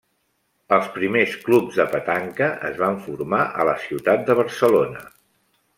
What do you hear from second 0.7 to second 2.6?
Els primers clubs de petanca